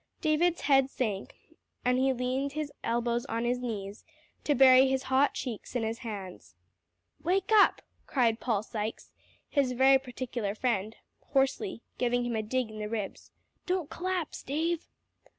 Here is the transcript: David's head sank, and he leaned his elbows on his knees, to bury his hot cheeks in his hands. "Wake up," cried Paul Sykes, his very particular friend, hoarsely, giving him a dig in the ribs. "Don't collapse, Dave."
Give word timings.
David's 0.19 0.61
head 0.61 0.89
sank, 0.89 1.35
and 1.85 1.99
he 1.99 2.11
leaned 2.11 2.53
his 2.53 2.71
elbows 2.83 3.23
on 3.27 3.45
his 3.45 3.59
knees, 3.59 4.03
to 4.43 4.55
bury 4.55 4.87
his 4.87 5.03
hot 5.03 5.35
cheeks 5.35 5.75
in 5.75 5.83
his 5.83 5.99
hands. 5.99 6.55
"Wake 7.21 7.51
up," 7.53 7.83
cried 8.07 8.39
Paul 8.39 8.63
Sykes, 8.63 9.11
his 9.47 9.73
very 9.73 9.99
particular 9.99 10.55
friend, 10.55 10.95
hoarsely, 11.25 11.83
giving 11.99 12.23
him 12.25 12.35
a 12.35 12.41
dig 12.41 12.71
in 12.71 12.79
the 12.79 12.89
ribs. 12.89 13.29
"Don't 13.67 13.91
collapse, 13.91 14.41
Dave." 14.41 14.87